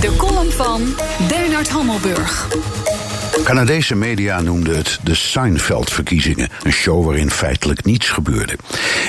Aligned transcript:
De 0.00 0.16
column 0.16 0.50
van 0.50 0.96
Bernard 1.28 1.68
Hammelburg. 1.68 2.48
Canadese 3.30 3.94
media 3.94 4.40
noemden 4.40 4.76
het 4.76 4.98
de 5.02 5.14
Seinfeld-verkiezingen. 5.14 6.48
Een 6.62 6.72
show 6.72 7.04
waarin 7.04 7.30
feitelijk 7.30 7.84
niets 7.84 8.08
gebeurde. 8.08 8.56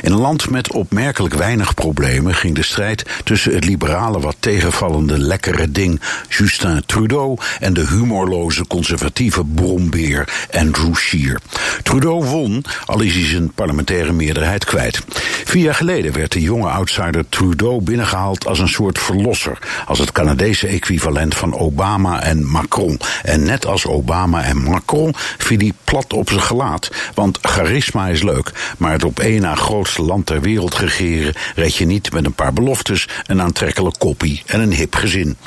In 0.02 0.12
een 0.12 0.20
land 0.20 0.50
met 0.50 0.72
opmerkelijk 0.72 1.34
weinig 1.34 1.74
problemen 1.74 2.36
ging 2.36 2.56
de 2.56 2.64
strijd 2.64 3.06
tussen 3.24 3.54
het 3.54 3.66
liberale, 3.66 4.20
wat 4.20 4.36
tegenvallende 4.40 5.18
lekkere 5.18 5.72
ding 5.72 6.02
Justin 6.30 6.84
Trudeau 6.86 7.38
en 7.60 7.74
de 7.74 7.88
humorloze 7.88 8.68
conservatieve 8.68 9.46
brombeer 9.46 10.48
Andrew 10.52 10.96
Scheer. 10.96 11.40
Trudeau 11.84 12.26
won, 12.26 12.64
al 12.86 13.02
is 13.02 13.14
hij 13.14 13.26
zijn 13.26 13.52
parlementaire 13.54 14.12
meerderheid 14.12 14.66
kwijt. 14.66 15.02
Vier 15.46 15.64
jaar 15.64 15.76
geleden 15.76 16.14
werd 16.14 16.32
de 16.32 16.42
jonge 16.42 16.70
outsider 16.70 17.26
Trudeau 17.30 17.82
binnengehaald 17.82 18.48
als 18.48 18.60
een 18.60 18.70
soort 18.70 19.00
verlosser, 19.00 19.58
als 19.86 20.00
het 20.00 20.12
Canadese 20.12 20.68
equivalent 20.68 21.36
van 21.36 21.54
Obama 21.54 22.22
en 22.22 22.46
Macron. 22.46 23.00
En 23.24 23.44
net 23.44 23.66
als 23.66 23.86
Obama 23.86 24.11
en 24.12 24.64
Macron 24.64 25.14
viel 25.38 25.58
hij 25.58 25.74
plat 25.84 26.14
op 26.14 26.30
zijn 26.30 26.42
gelaat. 26.42 26.92
Want 27.14 27.38
charisma 27.42 28.08
is 28.08 28.24
leuk, 28.24 28.76
maar 28.78 28.92
het 28.92 29.04
op 29.04 29.20
één 29.20 29.42
na 29.42 29.56
grootste 29.56 30.02
land 30.02 30.26
ter 30.26 30.42
wereld 30.42 30.76
regeren 30.76 31.34
red 31.56 31.76
je 31.76 31.86
niet 31.86 32.12
met 32.12 32.26
een 32.26 32.34
paar 32.34 32.54
beloftes, 32.54 33.08
een 33.26 33.42
aantrekkelijk 33.42 33.96
koppie 34.00 34.44
en 34.46 34.60
een 34.60 34.74
hip 34.74 34.96
gezin. 34.96 35.38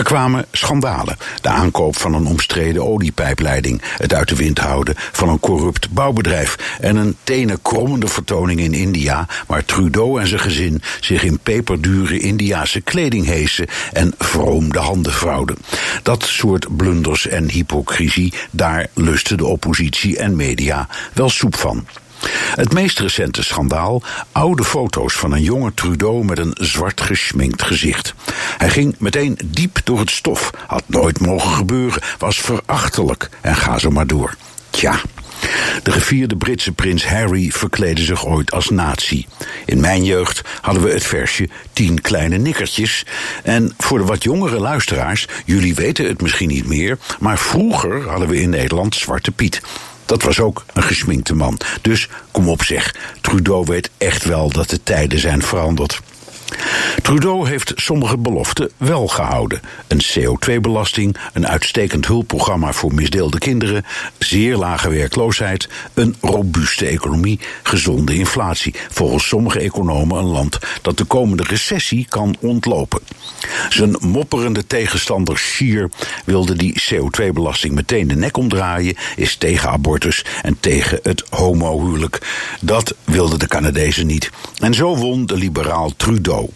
Er 0.00 0.06
kwamen 0.06 0.46
schandalen. 0.52 1.16
De 1.40 1.48
aankoop 1.48 1.96
van 1.96 2.14
een 2.14 2.26
omstreden 2.26 2.86
oliepijpleiding, 2.86 3.82
het 3.96 4.14
uit 4.14 4.28
de 4.28 4.36
wind 4.36 4.58
houden 4.58 4.94
van 4.96 5.28
een 5.28 5.40
corrupt 5.40 5.90
bouwbedrijf 5.90 6.76
en 6.80 6.96
een 6.96 7.16
tenen 7.24 7.62
krommende 7.62 8.08
vertoning 8.08 8.60
in 8.60 8.74
India, 8.74 9.26
waar 9.46 9.64
Trudeau 9.64 10.20
en 10.20 10.28
zijn 10.28 10.40
gezin 10.40 10.82
zich 11.00 11.22
in 11.22 11.38
peperdure 11.38 12.18
Indiase 12.18 12.80
kleding 12.80 13.26
heesen 13.26 13.66
en 13.92 14.14
vroom 14.18 14.72
de 14.72 14.78
handen 14.78 15.12
vrouwden. 15.12 15.56
Dat 16.02 16.24
soort 16.24 16.76
blunders 16.76 17.26
en 17.26 17.50
hypocrisie 17.50 18.32
daar 18.50 18.86
lusten 18.94 19.36
de 19.36 19.46
oppositie 19.46 20.18
en 20.18 20.36
media 20.36 20.88
wel 21.12 21.28
soep 21.28 21.56
van. 21.56 21.86
Het 22.54 22.72
meest 22.72 22.98
recente 22.98 23.42
schandaal: 23.42 24.02
oude 24.32 24.64
foto's 24.64 25.14
van 25.14 25.32
een 25.32 25.42
jonge 25.42 25.74
Trudeau 25.74 26.24
met 26.24 26.38
een 26.38 26.56
zwart 26.60 27.00
geschminkt 27.00 27.62
gezicht. 27.62 28.14
Hij 28.58 28.70
ging 28.70 28.94
meteen 28.98 29.38
diep 29.44 29.80
door 29.84 29.98
het 29.98 30.10
stof, 30.10 30.50
had 30.66 30.84
nooit 30.86 31.20
mogen 31.20 31.50
gebeuren, 31.50 32.02
was 32.18 32.38
verachtelijk 32.38 33.28
en 33.40 33.56
ga 33.56 33.78
zo 33.78 33.90
maar 33.90 34.06
door. 34.06 34.36
Tja. 34.70 35.00
De 35.82 35.92
gevierde 35.92 36.36
Britse 36.36 36.72
prins 36.72 37.06
Harry 37.06 37.50
verkleedde 37.50 38.02
zich 38.02 38.26
ooit 38.26 38.52
als 38.52 38.70
nazi. 38.70 39.26
In 39.66 39.80
mijn 39.80 40.04
jeugd 40.04 40.40
hadden 40.60 40.82
we 40.82 40.90
het 40.90 41.04
versje 41.04 41.48
Tien 41.72 42.00
kleine 42.00 42.36
nikkertjes. 42.36 43.06
En 43.42 43.72
voor 43.78 43.98
de 43.98 44.04
wat 44.04 44.22
jongere 44.22 44.58
luisteraars, 44.58 45.28
jullie 45.44 45.74
weten 45.74 46.06
het 46.06 46.22
misschien 46.22 46.48
niet 46.48 46.66
meer, 46.66 46.98
maar 47.18 47.38
vroeger 47.38 48.08
hadden 48.08 48.28
we 48.28 48.40
in 48.40 48.50
Nederland 48.50 48.94
Zwarte 48.94 49.30
Piet. 49.30 49.60
Dat 50.10 50.22
was 50.22 50.40
ook 50.40 50.64
een 50.72 50.82
gesminkte 50.82 51.34
man. 51.34 51.60
Dus 51.82 52.08
kom 52.30 52.48
op 52.48 52.62
zeg, 52.62 52.94
Trudeau 53.20 53.64
weet 53.64 53.90
echt 53.98 54.24
wel 54.24 54.50
dat 54.50 54.70
de 54.70 54.82
tijden 54.82 55.18
zijn 55.18 55.42
veranderd. 55.42 56.00
Trudeau 57.10 57.48
heeft 57.48 57.72
sommige 57.76 58.18
beloften 58.18 58.70
wel 58.76 59.08
gehouden. 59.08 59.60
Een 59.86 60.00
CO2-belasting, 60.02 61.16
een 61.32 61.46
uitstekend 61.46 62.06
hulpprogramma 62.06 62.72
voor 62.72 62.94
misdeelde 62.94 63.38
kinderen, 63.38 63.84
zeer 64.18 64.56
lage 64.56 64.90
werkloosheid, 64.90 65.68
een 65.94 66.16
robuuste 66.20 66.86
economie, 66.86 67.40
gezonde 67.62 68.14
inflatie. 68.14 68.74
Volgens 68.90 69.28
sommige 69.28 69.58
economen 69.58 70.18
een 70.18 70.24
land 70.24 70.58
dat 70.82 70.98
de 70.98 71.04
komende 71.04 71.42
recessie 71.42 72.06
kan 72.08 72.36
ontlopen. 72.40 73.00
Zijn 73.68 73.96
mopperende 74.00 74.66
tegenstander 74.66 75.38
Scheer 75.38 75.90
wilde 76.24 76.56
die 76.56 76.82
CO2-belasting 76.82 77.74
meteen 77.74 78.08
de 78.08 78.16
nek 78.16 78.36
omdraaien, 78.36 78.96
is 79.16 79.36
tegen 79.36 79.70
abortus 79.70 80.24
en 80.42 80.56
tegen 80.60 80.98
het 81.02 81.24
homohuwelijk. 81.30 82.18
Dat 82.60 82.94
wilden 83.04 83.38
de 83.38 83.48
Canadezen 83.48 84.06
niet. 84.06 84.30
En 84.58 84.74
zo 84.74 84.96
won 84.96 85.26
de 85.26 85.36
liberaal 85.36 85.92
Trudeau. 85.96 86.50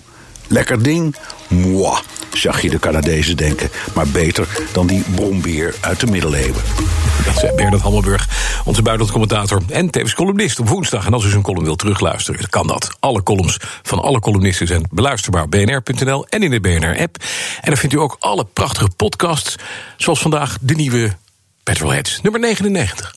Lekker 0.49 0.82
ding? 0.82 1.16
Moi, 1.49 1.99
zag 2.32 2.62
je 2.62 2.71
de 2.71 2.78
Canadezen 2.78 3.37
denken. 3.37 3.71
Maar 3.94 4.09
beter 4.09 4.49
dan 4.72 4.87
die 4.87 5.05
brombeer 5.15 5.75
uit 5.81 6.00
de 6.00 6.06
middeleeuwen. 6.06 6.62
Dat 7.25 7.38
zei 7.38 7.55
Bernard 7.55 7.82
Hammelburg, 7.82 8.28
onze 8.65 8.82
buitenlandcommentator 8.82 9.62
en 9.69 9.91
tevens 9.91 10.15
columnist 10.15 10.60
op 10.60 10.69
woensdag. 10.69 11.06
En 11.06 11.12
als 11.12 11.25
u 11.25 11.28
zijn 11.28 11.43
column 11.43 11.65
wilt 11.65 11.78
terugluisteren, 11.78 12.49
kan 12.49 12.66
dat. 12.66 12.97
Alle 13.00 13.22
columns 13.22 13.56
van 13.82 14.03
alle 14.03 14.21
columnisten 14.21 14.66
zijn 14.66 14.87
beluisterbaar 14.91 15.49
bnr.nl 15.49 16.27
en 16.27 16.43
in 16.43 16.50
de 16.50 16.61
BNR-app. 16.61 17.16
En 17.61 17.71
dan 17.71 17.76
vindt 17.76 17.94
u 17.94 17.99
ook 17.99 18.16
alle 18.19 18.47
prachtige 18.53 18.91
podcasts, 18.97 19.56
zoals 19.97 20.21
vandaag 20.21 20.56
de 20.61 20.75
nieuwe 20.75 21.16
Petrolheads, 21.62 22.21
nummer 22.22 22.41
99. 22.41 23.12